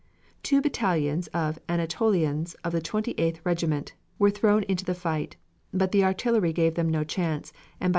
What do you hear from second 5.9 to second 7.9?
the artillery gave them no chance, and by 3.